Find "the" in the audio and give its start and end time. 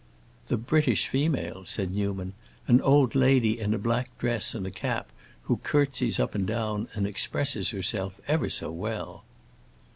0.47-0.57